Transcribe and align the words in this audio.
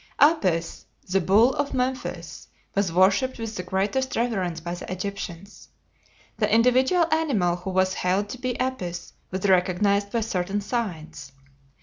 Apis, 0.19 0.87
the 1.07 1.21
Bull 1.21 1.53
of 1.53 1.75
Memphis, 1.75 2.47
was 2.73 2.91
worshipped 2.91 3.37
with 3.37 3.55
the 3.55 3.61
greatest 3.61 4.15
reverence 4.15 4.59
by 4.59 4.73
the 4.73 4.91
Egyptians. 4.91 5.69
The 6.39 6.51
individual 6.51 7.05
animal 7.13 7.57
who 7.57 7.69
was 7.69 7.93
held 7.93 8.27
to 8.29 8.39
be 8.41 8.59
Apis 8.59 9.13
was 9.29 9.47
recognized 9.47 10.11
by 10.11 10.21
certain 10.21 10.59
signs. 10.59 11.33